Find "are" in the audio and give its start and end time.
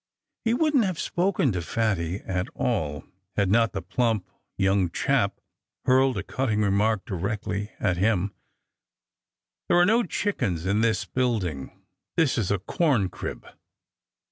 9.77-9.85